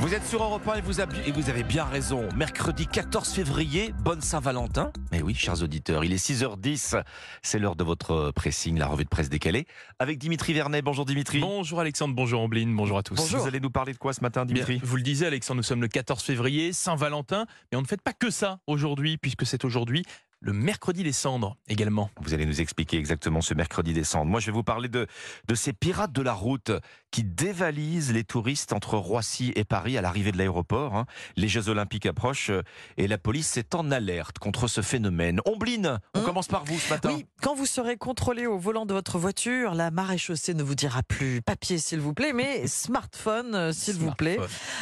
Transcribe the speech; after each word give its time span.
Vous 0.00 0.14
êtes 0.14 0.24
sur 0.24 0.40
Europe 0.44 0.62
1 0.68 0.76
et 0.76 0.80
vous, 0.80 1.00
et 1.00 1.32
vous 1.32 1.50
avez 1.50 1.64
bien 1.64 1.84
raison. 1.84 2.28
Mercredi 2.36 2.86
14 2.86 3.30
février, 3.30 3.92
bonne 4.04 4.20
Saint-Valentin. 4.20 4.92
Mais 5.10 5.22
oui, 5.22 5.34
chers 5.34 5.60
auditeurs, 5.60 6.04
il 6.04 6.12
est 6.12 6.24
6h10. 6.24 7.02
C'est 7.42 7.58
l'heure 7.58 7.74
de 7.74 7.82
votre 7.82 8.30
pressing, 8.30 8.78
la 8.78 8.86
revue 8.86 9.02
de 9.02 9.08
presse 9.08 9.28
décalée. 9.28 9.66
Avec 9.98 10.18
Dimitri 10.18 10.52
Vernet. 10.52 10.82
Bonjour 10.82 11.04
Dimitri. 11.04 11.40
Bonjour 11.40 11.80
Alexandre, 11.80 12.14
bonjour 12.14 12.40
Ambline, 12.40 12.74
bonjour 12.76 12.96
à 12.96 13.02
tous. 13.02 13.16
Bonjour. 13.16 13.40
Vous 13.40 13.48
allez 13.48 13.58
nous 13.58 13.70
parler 13.70 13.92
de 13.92 13.98
quoi 13.98 14.12
ce 14.12 14.20
matin 14.20 14.44
Dimitri 14.44 14.80
Vous 14.84 14.96
le 14.96 15.02
disiez 15.02 15.26
Alexandre, 15.26 15.56
nous 15.56 15.64
sommes 15.64 15.82
le 15.82 15.88
14 15.88 16.22
février, 16.22 16.72
Saint-Valentin. 16.72 17.46
Mais 17.72 17.76
on 17.76 17.82
ne 17.82 17.86
fait 17.86 18.00
pas 18.00 18.12
que 18.12 18.30
ça 18.30 18.60
aujourd'hui, 18.68 19.18
puisque 19.18 19.46
c'est 19.46 19.64
aujourd'hui 19.64 20.04
le 20.40 20.52
mercredi 20.52 21.02
des 21.02 21.12
cendres 21.12 21.56
également. 21.68 22.10
Vous 22.20 22.32
allez 22.32 22.46
nous 22.46 22.60
expliquer 22.60 22.96
exactement 22.96 23.40
ce 23.40 23.54
mercredi 23.54 23.92
des 23.92 24.04
cendres. 24.04 24.30
Moi, 24.30 24.40
je 24.40 24.46
vais 24.46 24.52
vous 24.52 24.62
parler 24.62 24.88
de, 24.88 25.06
de 25.46 25.54
ces 25.54 25.72
pirates 25.72 26.12
de 26.12 26.22
la 26.22 26.32
route 26.32 26.70
qui 27.10 27.24
dévalisent 27.24 28.12
les 28.12 28.22
touristes 28.22 28.72
entre 28.72 28.96
Roissy 28.98 29.52
et 29.56 29.64
Paris 29.64 29.98
à 29.98 30.02
l'arrivée 30.02 30.30
de 30.30 30.38
l'aéroport. 30.38 30.94
Hein. 30.94 31.06
Les 31.36 31.48
Jeux 31.48 31.68
Olympiques 31.68 32.06
approchent 32.06 32.50
euh, 32.50 32.62
et 32.96 33.08
la 33.08 33.18
police 33.18 33.56
est 33.56 33.74
en 33.74 33.90
alerte 33.90 34.38
contre 34.38 34.68
ce 34.68 34.80
phénomène. 34.80 35.40
Ombline, 35.44 35.98
on 36.14 36.20
hein 36.20 36.22
commence 36.22 36.48
par 36.48 36.64
vous 36.64 36.78
ce 36.78 36.90
matin. 36.90 37.10
Oui, 37.14 37.26
quand 37.42 37.54
vous 37.54 37.66
serez 37.66 37.96
contrôlé 37.96 38.46
au 38.46 38.58
volant 38.58 38.86
de 38.86 38.94
votre 38.94 39.18
voiture, 39.18 39.74
la 39.74 39.90
maréchaussée 39.90 40.54
ne 40.54 40.62
vous 40.62 40.74
dira 40.74 41.02
plus 41.02 41.42
papier 41.42 41.78
s'il 41.78 42.00
vous 42.00 42.14
plaît, 42.14 42.32
mais 42.32 42.66
smartphone 42.66 43.54
euh, 43.54 43.72
s'il 43.72 43.96
vous 43.96 44.12
plaît. 44.12 44.38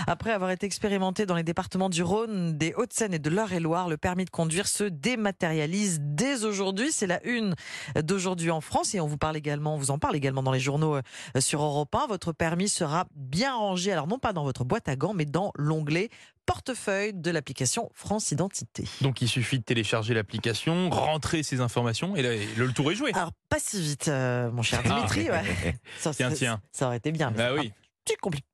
Après 0.06 0.32
avoir 0.32 0.50
été 0.50 0.66
expérimenté 0.66 1.24
dans 1.24 1.36
les 1.36 1.44
départements 1.44 1.88
du 1.88 2.02
Rhône, 2.02 2.58
des 2.58 2.74
Hauts-de-Seine 2.74 3.14
et 3.14 3.18
de 3.18 3.30
l'Eure-et-Loire, 3.30 3.88
le 3.88 3.96
permis 3.96 4.24
de 4.24 4.30
conduire 4.30 4.66
se 4.66 4.84
dématérialise 4.84 5.45
réalise 5.48 5.98
dès 6.00 6.44
aujourd'hui. 6.44 6.92
C'est 6.92 7.06
la 7.06 7.24
une 7.24 7.54
d'aujourd'hui 8.02 8.50
en 8.50 8.60
France 8.60 8.94
et 8.94 9.00
on 9.00 9.06
vous 9.06 9.18
parle 9.18 9.36
également, 9.36 9.74
on 9.74 9.78
vous 9.78 9.90
en 9.90 9.98
parle 9.98 10.16
également 10.16 10.42
dans 10.42 10.52
les 10.52 10.60
journaux 10.60 10.96
euh, 10.96 11.40
sur 11.40 11.62
Europe 11.62 11.94
1. 11.94 12.06
Votre 12.06 12.32
permis 12.32 12.68
sera 12.68 13.06
bien 13.14 13.54
rangé, 13.54 13.92
alors 13.92 14.06
non 14.06 14.18
pas 14.18 14.32
dans 14.32 14.44
votre 14.44 14.64
boîte 14.64 14.88
à 14.88 14.96
gants, 14.96 15.14
mais 15.14 15.24
dans 15.24 15.52
l'onglet 15.56 16.10
portefeuille 16.46 17.12
de 17.12 17.30
l'application 17.30 17.90
France 17.92 18.30
Identité. 18.30 18.84
Donc 19.00 19.20
il 19.20 19.28
suffit 19.28 19.58
de 19.58 19.64
télécharger 19.64 20.14
l'application, 20.14 20.90
rentrer 20.90 21.42
ses 21.42 21.60
informations 21.60 22.14
et 22.14 22.22
le, 22.22 22.72
tour 22.72 22.92
est 22.92 22.94
joué. 22.94 23.12
Alors 23.14 23.32
pas 23.48 23.58
si 23.58 23.82
vite, 23.82 24.08
euh, 24.08 24.50
mon 24.52 24.62
cher 24.62 24.82
Dimitri. 24.82 25.28
Ah. 25.30 25.42
Ça, 25.98 26.12
tiens, 26.14 26.30
tiens. 26.30 26.60
Ça 26.72 26.86
aurait 26.86 26.98
été 26.98 27.10
bien. 27.10 27.32
bah 27.32 27.52
oui 27.54 27.72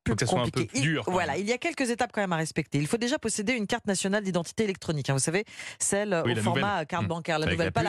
plus, 0.05 0.27
compliqué. 0.27 0.99
voilà, 1.07 1.37
il 1.37 1.47
y 1.47 1.53
a 1.53 1.59
quelques 1.59 1.91
étapes 1.91 2.11
quand 2.13 2.21
même 2.21 2.33
à 2.33 2.37
respecter. 2.37 2.79
Il 2.79 2.87
faut 2.87 2.97
déjà 2.97 3.19
posséder 3.19 3.53
une 3.53 3.67
carte 3.67 3.87
nationale 3.87 4.23
d'identité 4.23 4.65
électronique. 4.65 5.11
Hein. 5.11 5.15
vous 5.15 5.19
savez, 5.19 5.45
celle 5.79 6.15
au 6.15 6.35
format 6.37 6.85
carte 6.85 7.05
mmh. 7.05 7.09
bancaire, 7.09 7.39
la 7.39 7.47
nouvelle, 7.47 7.73
pas 7.73 7.83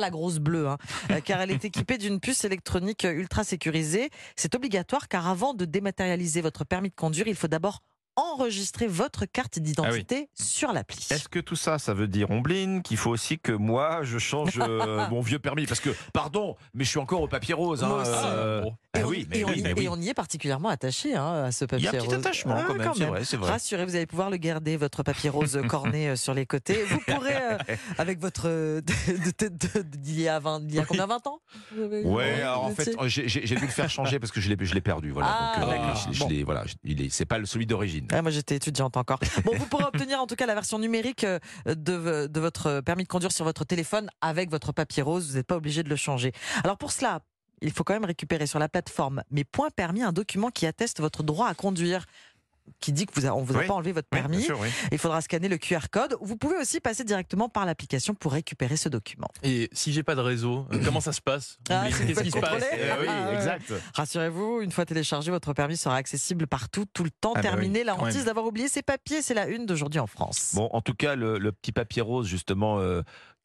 la, 0.00 0.10
grosse 0.10 0.38
bleue, 0.38 0.68
hein. 0.68 0.78
euh, 1.10 1.20
car 1.20 1.40
elle 1.40 1.50
est 1.50 1.64
équipée 1.64 1.98
d'une 1.98 2.20
puce 2.20 2.44
électronique 2.44 3.06
ultra 3.08 3.44
sécurisée. 3.44 4.10
C'est 4.36 4.54
obligatoire 4.54 5.08
car 5.08 5.26
avant 5.26 5.54
de 5.54 5.64
dématérialiser 5.64 6.40
votre 6.40 6.64
permis 6.64 6.90
de 6.90 6.94
conduire, 6.94 7.26
il 7.26 7.34
faut 7.34 7.48
d'abord 7.48 7.82
enregistrer 8.16 8.86
votre 8.86 9.26
carte 9.26 9.58
d'identité 9.58 10.28
ah 10.28 10.42
sur 10.42 10.72
l'appli. 10.72 11.06
Est-ce 11.10 11.28
que 11.28 11.38
tout 11.38 11.54
ça, 11.54 11.78
ça 11.78 11.92
veut 11.92 12.08
dire, 12.08 12.30
Ombline, 12.30 12.82
qu'il 12.82 12.96
faut 12.96 13.10
aussi 13.10 13.38
que 13.38 13.52
moi, 13.52 14.00
je 14.02 14.18
change 14.18 14.58
euh, 14.58 15.06
mon 15.10 15.20
vieux 15.20 15.38
permis? 15.38 15.66
Parce 15.66 15.80
que, 15.80 15.90
pardon, 16.12 16.56
mais 16.74 16.84
je 16.84 16.90
suis 16.90 16.98
encore 16.98 17.20
au 17.20 17.28
papier 17.28 17.54
rose. 17.54 17.84
Hein, 17.84 18.02
euh, 18.06 18.64
et, 19.00 19.04
on, 19.04 19.08
oui, 19.08 19.26
mais 19.30 19.40
et, 19.82 19.88
on, 19.88 19.96
y 19.96 20.08
est 20.08 20.14
particulièrement 20.14 20.68
attaché 20.68 21.14
hein, 21.14 21.44
à 21.44 21.52
ce 21.52 21.64
papier 21.64 21.88
rose. 21.88 21.94
Il 21.94 21.96
y 21.96 22.00
a 22.00 22.02
un 22.02 22.06
petit 22.06 22.26
attachement 22.26 22.62
quand 22.66 22.74
même, 22.74 22.92
c'est 22.94 23.04
vrai, 23.04 23.22
vrai, 23.22 23.50
Rassurez, 23.50 23.84
vous 23.84 23.96
allez 23.96 24.06
pouvoir 24.06 24.30
le 24.30 24.36
garder, 24.36 24.76
votre 24.76 25.02
papier 25.02 25.30
rose 25.30 25.60
corné 25.68 26.08
euh, 26.08 26.16
sur 26.16 26.34
les 26.34 26.46
côtés. 26.46 26.82
Vous 26.84 27.00
pourrez, 27.00 27.36
avec 27.98 28.20
votre... 28.20 28.80
d'il 28.80 30.20
y 30.20 30.28
a, 30.28 30.38
20, 30.38 30.62
il 30.68 30.74
y 30.74 30.78
a 30.78 30.84
combien, 30.84 31.06
20 31.06 31.26
ans? 31.26 31.40
Ouais, 32.04 32.42
alors 32.42 32.64
en 32.64 32.70
fait, 32.70 32.96
j'ai 33.06 33.42
dû 33.42 33.54
le 33.54 33.66
faire 33.68 33.90
changer 33.90 34.18
parce 34.18 34.32
que 34.32 34.40
je 34.40 34.48
l'ai 34.50 34.80
perdu. 34.80 35.10
Voilà, 35.10 35.28
ah, 35.30 35.60
donc, 35.60 36.12
je, 36.12 36.44
voilà, 36.44 36.64
c'est 37.10 37.24
pas 37.24 37.44
celui 37.44 37.66
d'origine. 37.66 38.08
Ah, 38.12 38.22
moi, 38.22 38.30
j'étais 38.30 38.56
étudiante 38.56 38.96
encore. 38.96 39.18
Bon, 39.44 39.52
vous 39.56 39.66
pourrez 39.66 39.84
obtenir 39.84 40.20
en 40.20 40.26
tout 40.26 40.36
cas 40.36 40.46
la 40.46 40.54
version 40.54 40.78
numérique 40.78 41.24
euh, 41.24 41.38
de, 41.66 42.26
de 42.26 42.40
votre 42.40 42.80
permis 42.80 43.04
de 43.04 43.08
conduire 43.08 43.32
sur 43.32 43.44
votre 43.44 43.64
téléphone 43.64 44.08
avec 44.20 44.50
votre 44.50 44.72
papier 44.72 45.02
rose. 45.02 45.30
Vous 45.30 45.36
n'êtes 45.36 45.46
pas 45.46 45.56
obligé 45.56 45.82
de 45.82 45.88
le 45.88 45.96
changer. 45.96 46.32
Alors 46.64 46.78
pour 46.78 46.92
cela, 46.92 47.20
il 47.66 47.72
faut 47.72 47.84
quand 47.84 47.94
même 47.94 48.04
récupérer 48.04 48.46
sur 48.46 48.58
la 48.58 48.68
plateforme 48.68 49.22
Mes 49.30 49.44
points 49.44 49.70
permis 49.70 50.02
un 50.02 50.12
document 50.12 50.50
qui 50.50 50.66
atteste 50.66 51.00
votre 51.00 51.22
droit 51.22 51.48
à 51.48 51.54
conduire 51.54 52.06
qui 52.80 52.92
dit 52.92 53.06
que 53.06 53.18
vous 53.18 53.26
on 53.26 53.42
vous 53.42 53.56
a 53.56 53.62
pas 53.62 53.74
enlevé 53.74 53.92
votre 53.92 54.08
permis. 54.08 54.46
Il 54.92 54.98
faudra 54.98 55.20
scanner 55.20 55.48
le 55.48 55.58
QR 55.58 55.88
code. 55.90 56.16
Vous 56.20 56.36
pouvez 56.36 56.56
aussi 56.56 56.80
passer 56.80 57.04
directement 57.04 57.48
par 57.48 57.66
l'application 57.66 58.14
pour 58.14 58.32
récupérer 58.32 58.76
ce 58.76 58.88
document. 58.88 59.28
Et 59.42 59.68
si 59.72 59.92
j'ai 59.92 60.02
pas 60.02 60.14
de 60.14 60.20
réseau, 60.20 60.66
euh, 60.72 60.78
comment 60.84 61.00
ça 61.00 61.12
se 61.12 61.20
passe 61.20 61.58
ah, 61.70 61.86
Qu'est-ce 61.88 62.22
qui 62.22 62.30
se 62.30 62.38
passe 62.38 62.64
oui, 63.00 63.08
exact. 63.34 63.72
Rassurez-vous, 63.94 64.60
une 64.62 64.72
fois 64.72 64.84
téléchargé, 64.84 65.30
votre 65.30 65.52
permis 65.52 65.76
sera 65.76 65.96
accessible 65.96 66.46
partout, 66.46 66.84
tout 66.92 67.04
le 67.04 67.10
temps. 67.10 67.32
Ah, 67.34 67.42
bah 67.42 67.42
Terminé 67.42 67.84
la 67.84 67.94
hantise 67.96 68.24
d'avoir 68.24 68.46
oublié 68.46 68.68
ses 68.68 68.82
papiers, 68.82 69.22
c'est 69.22 69.34
la 69.34 69.46
une 69.46 69.66
d'aujourd'hui 69.66 70.00
en 70.00 70.06
France. 70.06 70.52
Bon, 70.54 70.68
en 70.72 70.80
tout 70.80 70.94
cas, 70.94 71.14
le, 71.14 71.52
petit 71.52 71.72
papier 71.72 72.02
rose, 72.02 72.26
justement, 72.26 72.80
euh, 72.80 73.02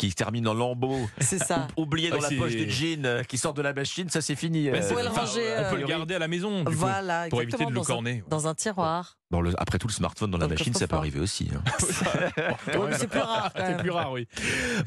qui 0.09 0.15
termine 0.15 0.47
en 0.47 0.55
lambeau, 0.55 1.07
c'est 1.19 1.37
ça. 1.37 1.67
oublié 1.77 2.09
dans 2.09 2.19
la 2.19 2.29
poche 2.29 2.55
de 2.55 2.67
jean, 2.67 3.05
euh, 3.05 3.23
qui 3.23 3.37
sort 3.37 3.53
de 3.53 3.61
la 3.61 3.71
machine, 3.71 4.09
ça 4.09 4.21
c'est 4.21 4.35
fini. 4.35 4.69
on 4.69 4.73
peut 4.73 5.79
le 5.79 5.85
garder 5.85 6.15
à 6.15 6.19
la 6.19 6.27
maison. 6.27 6.63
voilà, 6.67 7.27
pour 7.29 7.41
éviter 7.41 7.65
de 7.65 7.71
le 7.71 7.81
corner. 7.81 8.23
Dans 8.27 8.47
un 8.47 8.55
tiroir. 8.55 9.17
après 9.57 9.77
tout, 9.77 9.87
le 9.87 9.93
smartphone 9.93 10.31
dans 10.31 10.39
la 10.39 10.47
machine, 10.47 10.73
ça 10.73 10.87
peut 10.87 10.95
arriver 10.95 11.19
aussi. 11.19 11.49
Hein. 11.53 11.61
c'est 12.97 13.07
plus 13.09 13.19
rare. 13.19 13.51
C'est 13.55 13.77
plus 13.77 13.91
rare, 13.91 14.11
oui. 14.11 14.27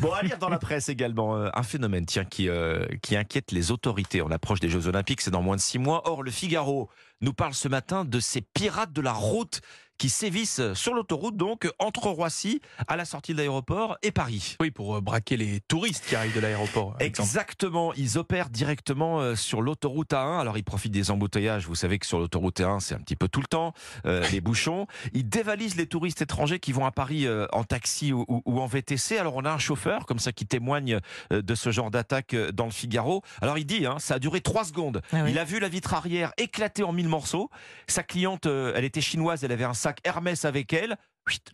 Bon, 0.01 0.13
à 0.13 0.23
lire 0.23 0.39
dans 0.39 0.49
la 0.49 0.59
presse 0.59 0.89
également, 0.89 1.37
euh, 1.37 1.49
un 1.55 1.63
phénomène 1.63 2.07
tiens, 2.07 2.25
qui, 2.25 2.49
euh, 2.49 2.85
qui 3.03 3.17
inquiète 3.17 3.53
les 3.53 3.71
autorités. 3.71 4.21
On 4.21 4.33
approche 4.33 4.59
des 4.59 4.69
Jeux 4.69 4.89
Olympiques, 4.89 5.21
c'est 5.21 5.31
dans 5.31 5.43
moins 5.43 5.57
de 5.57 5.61
six 5.61 5.79
mois. 5.79 6.03
Or, 6.07 6.25
le 6.25 6.33
Figaro 6.33 6.91
nous 7.21 7.33
parle 7.33 7.55
ce 7.55 7.69
matin 7.69 8.05
de 8.05 8.19
ces 8.19 8.41
pirates 8.41 8.93
de 8.93 9.01
la 9.01 9.13
route 9.13 9.61
qui 9.99 10.09
sévissent 10.09 10.72
sur 10.75 10.94
l'autoroute, 10.94 11.37
donc 11.37 11.71
entre 11.78 12.09
Roissy, 12.09 12.60
à 12.88 12.97
la 12.97 13.05
sortie 13.05 13.32
de 13.32 13.38
l'aéroport, 13.38 13.97
et 14.03 14.10
Paris. 14.10 14.56
Oui, 14.60 14.71
pour 14.71 14.97
euh, 14.97 15.00
braquer 15.00 15.37
les 15.37 15.60
touristes 15.60 16.05
qui 16.06 16.16
arrivent 16.16 16.34
de 16.34 16.41
l'aéroport. 16.41 16.97
Exactement, 17.00 17.93
ils 17.94 18.19
opèrent 18.19 18.50
directement 18.50 19.21
euh, 19.21 19.34
sur 19.34 19.62
l'autoroute 19.62 20.12
A1. 20.12 20.41
Alors 20.41 20.59
ils 20.59 20.65
profitent 20.65 20.93
des 20.93 21.10
embouteillages, 21.10 21.66
vous 21.66 21.75
savez 21.75 21.99
que 21.99 22.06
sur 22.06 22.19
l'autoroute 22.19 22.60
A1, 22.60 22.81
c'est 22.81 22.94
un 22.94 22.99
petit 22.99 23.16
peu 23.16 23.28
tout 23.28 23.41
le 23.41 23.47
temps, 23.47 23.72
euh, 24.06 24.25
les 24.32 24.41
bouchons. 24.41 24.87
Ils 25.12 25.28
dévalisent 25.28 25.77
les 25.77 25.87
touristes 25.87 26.22
étrangers 26.22 26.59
qui 26.59 26.72
vont 26.72 26.87
à 26.87 26.93
Paris 26.93 27.26
en 27.53 27.65
taxi 27.65 28.12
ou, 28.12 28.25
en 28.47 28.66
VTC. 28.66 29.19
Alors 29.19 29.37
on 29.37 29.44
a 29.44 29.50
un 29.50 29.59
chauffeur, 29.59 30.06
comme 30.06 30.19
ça, 30.19 30.32
qui 30.32 30.47
témoigne 30.47 30.99
de 31.31 31.55
ce 31.55 31.71
genre 31.71 31.91
d'attaque 31.91 32.34
dans 32.34 32.65
le 32.65 32.71
Figaro. 32.71 33.22
Alors 33.41 33.59
il 33.59 33.66
dit, 33.66 33.87
hein, 33.87 33.97
ça 33.99 34.15
a 34.15 34.19
duré 34.19 34.41
trois 34.41 34.65
secondes. 34.65 35.03
Ah 35.12 35.28
il 35.28 35.38
a 35.38 35.44
vu 35.44 35.61
la 35.61 35.69
vitre 35.69 35.94
arrière 35.94 36.32
éclater 36.37 36.82
en 36.82 36.93
mille 36.93 37.09
morceaux. 37.09 37.50
Sa 37.87 38.03
cliente, 38.03 38.47
elle 38.47 38.84
était 38.84 39.00
chinoise, 39.00 39.44
elle 39.44 39.53
avait 39.53 39.65
un 39.65 39.75
sac 39.84 40.00
Hermès 40.05 40.47
avec 40.47 40.72
elle 40.72 40.97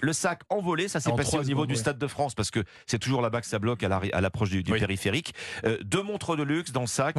le 0.00 0.12
sac 0.12 0.42
envolé, 0.48 0.88
ça 0.88 1.00
s'est 1.00 1.12
passé 1.12 1.36
au 1.38 1.44
niveau 1.44 1.66
du 1.66 1.76
Stade 1.76 1.98
de 1.98 2.06
France 2.06 2.34
parce 2.34 2.50
que 2.50 2.64
c'est 2.86 2.98
toujours 2.98 3.22
là-bas 3.22 3.40
que 3.40 3.46
ça 3.46 3.58
bloque 3.58 3.82
à 3.82 4.20
l'approche 4.20 4.50
du, 4.50 4.62
périphérique. 4.62 5.34
Euh, 5.64 5.78
deux 5.82 6.02
montres 6.02 6.36
de 6.36 6.42
luxe 6.42 6.72
dans 6.72 6.82
le 6.82 6.86
sac, 6.86 7.16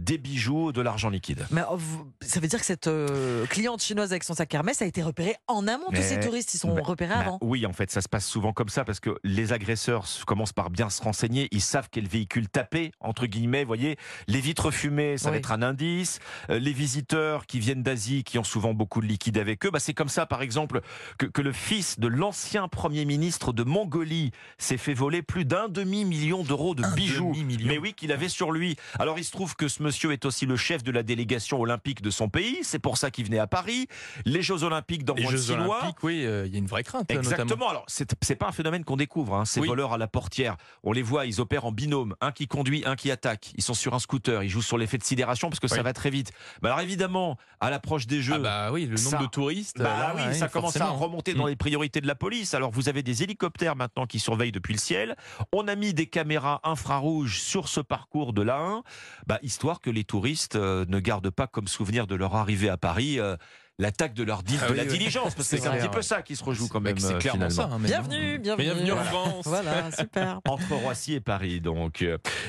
des 0.00 0.18
bijoux, 0.18 0.72
de 0.72 0.80
l'argent 0.80 1.08
liquide. 1.08 1.46
Mais 1.50 1.62
oh, 1.70 1.78
ça 2.20 2.40
veut 2.40 2.48
dire 2.48 2.58
que 2.58 2.66
cette 2.66 2.86
euh, 2.86 3.46
cliente 3.46 3.82
chinoise 3.82 4.12
avec 4.12 4.24
son 4.24 4.34
sac 4.34 4.52
Hermès 4.54 4.80
a 4.82 4.86
été 4.86 5.02
repérée 5.02 5.36
en 5.46 5.66
amont. 5.66 5.86
Tous 5.92 6.02
ces 6.02 6.20
touristes, 6.20 6.54
ils 6.54 6.58
sont 6.58 6.74
repérés 6.74 7.14
avant. 7.14 7.38
Oui, 7.40 7.66
en 7.66 7.72
fait, 7.72 7.90
ça 7.90 8.00
se 8.00 8.08
passe 8.08 8.26
souvent 8.26 8.52
comme 8.52 8.68
ça 8.68 8.84
parce 8.84 9.00
que 9.00 9.16
les 9.24 9.52
agresseurs 9.52 10.06
commencent 10.26 10.52
par 10.52 10.70
bien 10.70 10.90
se 10.90 11.02
renseigner. 11.02 11.48
Ils 11.50 11.60
savent 11.60 11.88
quel 11.90 12.08
véhicule 12.08 12.48
taper, 12.48 12.92
entre 13.00 13.26
guillemets. 13.26 13.64
Voyez, 13.64 13.96
les 14.26 14.40
vitres 14.40 14.70
fumées, 14.70 15.18
ça 15.18 15.30
va 15.30 15.36
être 15.36 15.52
un 15.52 15.62
indice. 15.62 16.18
Euh, 16.50 16.58
les 16.58 16.72
visiteurs 16.72 17.46
qui 17.46 17.58
viennent 17.58 17.82
d'Asie, 17.82 18.24
qui 18.24 18.38
ont 18.38 18.44
souvent 18.44 18.74
beaucoup 18.74 19.00
de 19.00 19.06
liquide 19.06 19.38
avec 19.38 19.64
eux, 19.66 19.70
bah, 19.70 19.80
c'est 19.80 19.94
comme 19.94 20.08
ça, 20.08 20.26
par 20.26 20.42
exemple, 20.42 20.80
que, 21.18 21.26
que 21.26 21.42
le 21.42 21.52
fils 21.52 21.93
de 21.98 22.08
l'ancien 22.08 22.68
Premier 22.68 23.04
ministre 23.04 23.52
de 23.52 23.62
Mongolie 23.62 24.32
s'est 24.58 24.76
fait 24.76 24.94
voler 24.94 25.22
plus 25.22 25.44
d'un 25.44 25.68
demi-million 25.68 26.42
d'euros 26.42 26.74
de 26.74 26.84
bijoux. 26.94 27.32
Mais 27.64 27.78
oui, 27.78 27.94
qu'il 27.94 28.12
avait 28.12 28.28
sur 28.28 28.52
lui. 28.52 28.76
Alors 28.98 29.18
il 29.18 29.24
se 29.24 29.30
trouve 29.30 29.56
que 29.56 29.68
ce 29.68 29.82
monsieur 29.82 30.12
est 30.12 30.24
aussi 30.24 30.46
le 30.46 30.56
chef 30.56 30.82
de 30.82 30.90
la 30.90 31.02
délégation 31.02 31.60
olympique 31.60 32.02
de 32.02 32.10
son 32.10 32.28
pays. 32.28 32.58
C'est 32.62 32.78
pour 32.78 32.98
ça 32.98 33.10
qu'il 33.10 33.24
venait 33.24 33.38
à 33.38 33.46
Paris. 33.46 33.86
Les 34.24 34.42
Jeux 34.42 34.62
Olympiques 34.62 35.04
dans 35.04 35.14
Les 35.14 35.26
Jeux 35.26 35.50
Olympiques, 35.50 36.02
oui, 36.02 36.24
euh, 36.24 36.46
il 36.46 36.52
y 36.52 36.56
a 36.56 36.58
une 36.58 36.66
vraie 36.66 36.84
crainte. 36.84 37.10
Exactement. 37.10 37.68
Alors 37.68 37.84
c'est 37.88 38.36
pas 38.36 38.48
un 38.48 38.52
phénomène 38.52 38.84
qu'on 38.84 38.96
découvre. 38.96 39.34
Hein. 39.34 39.44
Ces 39.44 39.60
voleurs 39.60 39.92
à 39.92 39.98
la 39.98 40.08
portière, 40.08 40.56
on 40.82 40.92
les 40.92 41.02
voit, 41.02 41.26
ils 41.26 41.40
opèrent 41.40 41.64
en 41.64 41.72
binôme. 41.72 42.14
Un 42.20 42.32
qui 42.32 42.46
conduit, 42.46 42.82
un 42.86 42.96
qui 42.96 43.10
attaque. 43.10 43.52
Ils 43.56 43.62
sont 43.62 43.74
sur 43.74 43.94
un 43.94 43.98
scooter. 43.98 44.42
Ils 44.42 44.48
jouent 44.48 44.62
sur 44.62 44.78
l'effet 44.78 44.98
de 44.98 45.04
sidération 45.04 45.48
parce 45.48 45.60
que 45.60 45.68
ça 45.68 45.82
va 45.82 45.92
très 45.92 46.10
vite. 46.10 46.32
Mais 46.62 46.68
alors 46.68 46.80
évidemment, 46.80 47.38
à 47.60 47.70
l'approche 47.70 48.06
des 48.06 48.22
Jeux, 48.22 48.34
ah 48.36 48.38
bah 48.38 48.72
oui, 48.72 48.86
le 48.86 49.00
nombre 49.00 49.22
de 49.22 49.26
touristes, 49.26 49.78
bah 49.78 50.14
oui, 50.16 50.34
ça 50.34 50.48
commence 50.48 50.76
à 50.76 50.86
remonter 50.86 51.34
dans 51.34 51.46
mm. 51.46 51.48
les 51.48 51.56
priorités 51.56 51.83
de 51.92 52.06
la 52.06 52.14
police. 52.14 52.54
Alors 52.54 52.70
vous 52.70 52.88
avez 52.88 53.02
des 53.02 53.22
hélicoptères 53.22 53.76
maintenant 53.76 54.06
qui 54.06 54.18
surveillent 54.18 54.52
depuis 54.52 54.72
le 54.72 54.78
ciel. 54.78 55.16
On 55.52 55.68
a 55.68 55.74
mis 55.74 55.94
des 55.94 56.06
caméras 56.06 56.60
infrarouges 56.64 57.40
sur 57.40 57.68
ce 57.68 57.80
parcours 57.80 58.32
de 58.32 58.42
l'A1, 58.42 58.82
bah, 59.26 59.38
histoire 59.42 59.80
que 59.80 59.90
les 59.90 60.04
touristes 60.04 60.56
euh, 60.56 60.84
ne 60.88 60.98
gardent 60.98 61.30
pas 61.30 61.46
comme 61.46 61.68
souvenir 61.68 62.06
de 62.06 62.14
leur 62.14 62.34
arrivée 62.34 62.68
à 62.68 62.76
Paris. 62.76 63.20
Euh, 63.20 63.36
l'attaque 63.78 64.14
de 64.14 64.22
leur 64.22 64.40
Ah 64.40 64.66
de 64.66 64.70
oui, 64.72 64.76
la 64.76 64.82
oui. 64.84 64.88
diligence, 64.88 65.34
parce 65.34 65.48
que 65.48 65.56
C'est 65.56 65.66
un 65.66 65.76
petit 65.76 65.88
peu 65.88 65.96
ouais. 65.96 66.02
ça 66.02 66.22
qui 66.22 66.36
se 66.36 66.44
rejoue 66.44 66.68
quand 66.68 66.80
même. 66.80 66.98
C'est 66.98 67.14
euh, 67.14 67.18
clairement 67.18 67.48
finalement. 67.50 67.70
ça. 67.70 67.74
hein, 67.76 67.80
Bienvenue, 67.80 68.38
bienvenue. 68.38 68.64
Bienvenue 68.66 68.92
en 68.92 68.94
Voilà. 68.96 69.10
France. 69.10 69.46
Voilà, 69.46 69.90
super. 69.92 70.40
Entre 70.48 70.74
Roissy 70.74 71.14
et 71.14 71.20
Paris, 71.20 71.60
donc. 71.60 72.04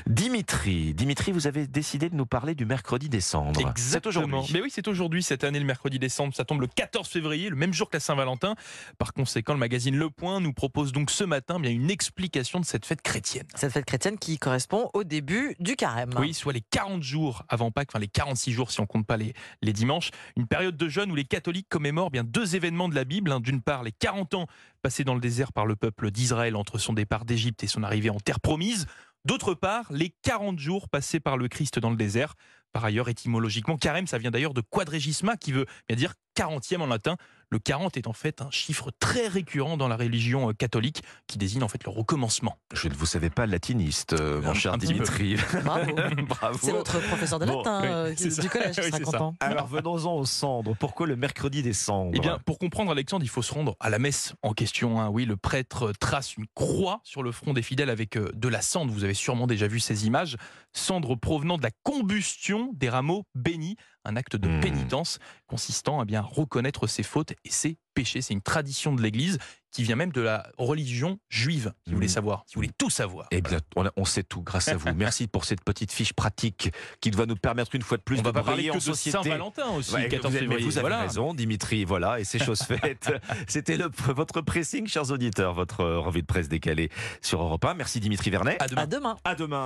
Dimitri, 0.07 0.93
Dimitri, 0.93 1.31
vous 1.31 1.47
avez 1.47 1.67
décidé 1.67 2.09
de 2.09 2.15
nous 2.15 2.25
parler 2.25 2.55
du 2.55 2.65
mercredi. 2.65 3.09
C'est 3.11 3.61
Exactement. 3.61 4.09
aujourd'hui. 4.09 4.53
Mais 4.53 4.61
oui, 4.61 4.69
c'est 4.71 4.87
aujourd'hui, 4.87 5.23
cette 5.23 5.43
année, 5.43 5.59
le 5.59 5.65
mercredi 5.65 5.99
décembre. 5.99 6.33
Ça 6.35 6.45
tombe 6.45 6.61
le 6.61 6.67
14 6.67 7.07
février, 7.07 7.49
le 7.49 7.55
même 7.55 7.73
jour 7.73 7.89
que 7.89 7.97
la 7.97 7.99
Saint-Valentin. 7.99 8.55
Par 8.97 9.13
conséquent, 9.13 9.53
le 9.53 9.59
magazine 9.59 9.95
Le 9.95 10.09
Point 10.09 10.39
nous 10.39 10.53
propose 10.53 10.91
donc 10.91 11.11
ce 11.11 11.23
matin 11.23 11.59
bien 11.59 11.71
une 11.71 11.89
explication 11.89 12.59
de 12.59 12.65
cette 12.65 12.85
fête 12.85 13.01
chrétienne. 13.01 13.47
Cette 13.55 13.71
fête 13.73 13.85
chrétienne 13.85 14.17
qui 14.17 14.37
correspond 14.37 14.89
au 14.93 15.03
début 15.03 15.55
du 15.59 15.75
carême. 15.75 16.11
Oui, 16.19 16.33
soit 16.33 16.53
les 16.53 16.61
40 16.61 17.03
jours 17.03 17.43
avant 17.49 17.71
Pâques, 17.71 17.89
enfin 17.91 17.99
les 17.99 18.07
46 18.07 18.51
jours 18.51 18.71
si 18.71 18.79
on 18.79 18.85
compte 18.85 19.05
pas 19.07 19.17
les, 19.17 19.33
les 19.61 19.73
dimanches. 19.73 20.11
Une 20.37 20.47
période 20.47 20.77
de 20.77 20.87
jeûne 20.89 21.11
où 21.11 21.14
les 21.15 21.25
catholiques 21.25 21.69
commémorent 21.69 22.11
bien 22.11 22.23
deux 22.23 22.55
événements 22.55 22.89
de 22.89 22.95
la 22.95 23.05
Bible. 23.05 23.31
hein. 23.31 23.39
D'une 23.39 23.61
part, 23.61 23.83
les 23.83 23.91
40 23.91 24.35
ans 24.35 24.47
passés 24.81 25.03
dans 25.03 25.15
le 25.15 25.21
désert 25.21 25.53
par 25.53 25.65
le 25.65 25.75
peuple 25.75 26.11
d'Israël 26.11 26.55
entre 26.55 26.77
son 26.77 26.93
départ 26.93 27.25
d'Égypte 27.25 27.63
et 27.63 27.67
son 27.67 27.83
arrivée 27.83 28.09
en 28.09 28.19
terre 28.19 28.39
promise. 28.39 28.85
D'autre 29.25 29.55
part, 29.55 29.91
les 29.91 30.13
40 30.21 30.59
jours 30.59 30.87
passés 30.87 31.19
par 31.19 31.37
le 31.37 31.47
Christ 31.47 31.79
dans 31.79 31.89
le 31.89 31.95
désert. 31.95 32.35
Par 32.73 32.85
ailleurs, 32.85 33.09
étymologiquement, 33.09 33.77
carême, 33.77 34.05
ça 34.05 34.17
vient 34.17 34.31
d'ailleurs 34.31 34.53
de 34.53 34.61
quadragisma, 34.61 35.37
qui 35.37 35.51
veut 35.51 35.65
bien 35.87 35.97
dire 35.97 36.13
40e 36.37 36.81
en 36.81 36.87
latin. 36.87 37.15
Le 37.55 37.59
40 37.59 37.95
est 37.95 38.07
en 38.07 38.11
fait 38.11 38.41
un 38.41 38.51
chiffre 38.51 38.91
très 38.99 39.29
récurrent 39.29 39.77
dans 39.77 39.87
la 39.87 39.95
religion 39.95 40.49
euh, 40.49 40.53
catholique, 40.53 41.03
qui 41.25 41.37
désigne 41.37 41.63
en 41.63 41.69
fait 41.69 41.85
le 41.85 41.89
recommencement. 41.89 42.57
Je 42.73 42.89
ne 42.89 42.93
vous 42.93 43.05
savais 43.05 43.29
pas 43.29 43.45
latiniste, 43.45 44.11
euh, 44.11 44.41
mon 44.41 44.53
cher. 44.53 44.77
Dimitri. 44.77 45.37
Bravo. 45.63 45.95
Bravo. 46.27 46.59
C'est 46.61 46.73
votre 46.73 46.99
professeur 47.07 47.39
de 47.39 47.45
Bon, 47.45 47.59
latin 47.59 47.79
oui, 47.81 47.87
euh, 47.89 48.13
du 48.13 48.29
ça. 48.29 48.47
collège, 48.49 48.75
Oui, 48.77 48.83
qui 48.83 48.89
sera 48.89 48.97
c'est 48.97 49.05
ça. 49.05 49.11
content. 49.19 49.35
Alors 49.39 49.67
venons-en 49.67 50.15
aux 50.17 50.25
cendres. 50.25 50.75
Pourquoi 50.77 51.07
le 51.07 51.15
mercredi 51.15 51.63
des 51.63 51.71
cendres 51.71 52.11
Eh 52.13 52.19
bien, 52.19 52.39
pour 52.45 52.57
comprendre 52.57 52.91
Alexandre, 52.91 53.23
il 53.23 53.29
faut 53.29 53.41
se 53.41 53.53
rendre 53.53 53.77
à 53.79 53.89
la 53.89 53.99
messe 53.99 54.33
en 54.41 54.51
question. 54.51 54.99
hein. 54.99 55.07
Oui, 55.07 55.23
le 55.23 55.37
prêtre 55.37 55.93
trace 55.97 56.35
une 56.35 56.47
croix 56.55 56.99
sur 57.05 57.23
le 57.23 57.31
front 57.31 57.53
des 57.53 57.61
fidèles 57.61 57.89
avec 57.89 58.17
de 58.17 58.47
la 58.49 58.61
cendre. 58.61 58.91
Vous 58.91 59.05
avez 59.05 59.13
sûrement 59.13 59.47
déjà 59.47 59.67
vu 59.67 59.79
ces 59.79 60.07
images. 60.07 60.35
Cendre 60.73 61.15
provenant 61.15 61.57
de 61.57 61.63
la 61.63 61.71
combustion 61.83 62.71
des 62.73 62.89
rameaux 62.89 63.23
bénis. 63.33 63.77
Un 64.05 64.15
acte 64.15 64.35
de 64.35 64.47
Hmm. 64.47 64.59
pénitence 64.61 65.19
consistant 65.47 65.99
à 65.99 66.05
bien 66.05 66.21
reconnaître 66.21 66.87
ses 66.87 67.03
fautes 67.03 67.31
et 67.43 67.49
ses 67.49 67.77
péchés. 67.93 68.21
C'est 68.21 68.33
une 68.33 68.41
tradition 68.41 68.93
de 68.93 69.01
l'Église 69.01 69.37
qui 69.71 69.83
vient 69.83 69.95
même 69.95 70.11
de 70.11 70.21
la 70.21 70.47
religion 70.57 71.17
juive. 71.29 71.73
Si 71.85 71.89
vous 71.91 71.95
voulez 71.97 72.07
Hmm. 72.07 72.09
savoir, 72.09 72.43
si 72.47 72.55
vous 72.55 72.59
voulez 72.59 72.71
tout 72.77 72.89
savoir. 72.89 73.27
Eh 73.31 73.41
bien, 73.41 73.59
on, 73.75 73.85
a- 73.85 73.91
on 73.97 74.05
sait 74.05 74.23
tout 74.23 74.41
grâce 74.41 74.67
à 74.69 74.77
vous. 74.77 74.87
Merci 74.95 75.27
pour 75.27 75.43
cette 75.45 75.63
petite 75.63 75.91
fiche 75.91 76.13
pratique 76.13 76.71
qui 77.01 77.11
doit 77.11 77.25
nous 77.25 77.35
permettre 77.35 77.75
une 77.75 77.81
fois 77.81 77.97
de 77.97 78.01
plus 78.03 78.17
On 78.17 78.21
de 78.21 78.25
va 78.25 78.33
pas 78.33 78.39
parler 78.43 78.55
briller 78.55 78.69
que 78.69 78.75
en 78.75 78.77
de 78.77 78.83
société. 78.83 79.17
Saint-Valentin 79.17 79.67
aussi, 79.71 79.93
Ouais, 79.93 80.07
14 80.07 80.33
vous 80.33 80.39
février. 80.39 80.63
vous 80.65 80.77
avez 80.77 80.81
Voilà. 80.87 81.01
raison, 81.01 81.33
Dimitri. 81.33 81.83
Voilà, 81.83 82.19
et 82.19 82.23
c'est 82.23 82.39
chose 82.43 82.59
faite. 82.63 83.11
C'était 83.47 83.77
votre 84.07 84.41
pressing, 84.41 84.87
chers 84.87 85.11
auditeurs, 85.11 85.53
votre 85.53 85.83
revue 85.83 86.21
de 86.21 86.27
presse 86.27 86.47
décalée 86.47 86.89
sur 87.21 87.41
Europe 87.41 87.65
1. 87.65 87.73
Merci 87.73 87.99
Dimitri 87.99 88.29
Vernet. 88.29 88.57
À 88.61 88.67
demain. 88.67 88.81
À 88.81 88.85
demain. 88.87 89.17
À 89.25 89.35
demain. 89.35 89.63